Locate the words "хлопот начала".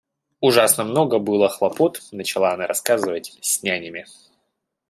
1.47-2.53